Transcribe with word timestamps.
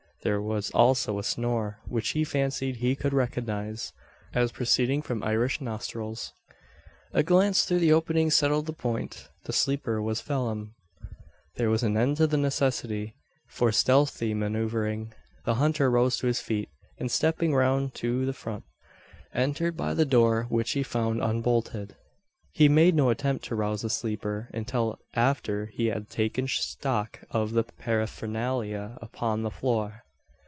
There 0.23 0.39
was 0.39 0.69
also 0.69 1.17
a 1.17 1.23
snore, 1.23 1.79
which 1.87 2.09
he 2.09 2.23
fancied 2.23 2.75
he 2.75 2.95
could 2.95 3.11
recognise, 3.11 3.91
as 4.35 4.51
proceeding 4.51 5.01
from 5.01 5.23
Irish 5.23 5.59
nostrils. 5.61 6.31
A 7.11 7.23
glance 7.23 7.63
through 7.63 7.79
the 7.79 7.91
opening 7.93 8.29
settled 8.29 8.67
the 8.67 8.71
point. 8.73 9.29
The 9.45 9.51
sleeper 9.51 9.99
was 9.99 10.21
Phelim. 10.21 10.75
There 11.55 11.71
was 11.71 11.81
an 11.81 11.97
end 11.97 12.17
to 12.17 12.27
the 12.27 12.37
necessity 12.37 13.15
for 13.47 13.71
stealthy 13.71 14.35
manoeuvring. 14.35 15.11
The 15.45 15.55
hunter 15.55 15.89
rose 15.89 16.17
to 16.17 16.27
his 16.27 16.39
feet, 16.39 16.69
and 16.99 17.09
stepping 17.09 17.55
round 17.55 17.95
to 17.95 18.23
the 18.23 18.31
front, 18.33 18.63
entered 19.33 19.75
by 19.75 19.95
the 19.95 20.05
door 20.05 20.43
which 20.49 20.73
he 20.73 20.83
found 20.83 21.19
unbolted. 21.23 21.95
He 22.51 22.69
made 22.69 22.93
no 22.93 23.09
attempt 23.09 23.43
to 23.45 23.55
rouse 23.55 23.81
the 23.81 23.89
sleeper, 23.89 24.51
until 24.53 24.99
after 25.15 25.65
he 25.65 25.87
had 25.87 26.11
taken 26.11 26.47
stock 26.47 27.19
of 27.31 27.53
the 27.53 27.63
paraphernalia 27.63 28.99
upon 29.01 29.41
the 29.41 29.49
floor. 29.49 30.03